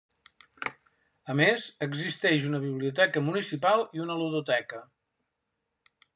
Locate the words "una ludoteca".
4.07-4.83